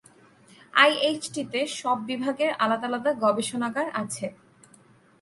[0.73, 4.25] I, H, T তে সব বিভাগের আলাদা আলাদা গবেষণাগার আছে।